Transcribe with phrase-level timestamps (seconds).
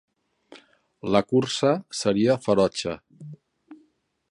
[1.15, 2.99] La cursa seria ferotge.